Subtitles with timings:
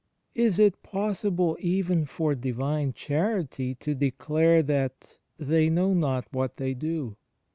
[0.33, 6.73] Is it possible even for Divine Charity to declare that "they know not what they
[6.73, 7.17] do"?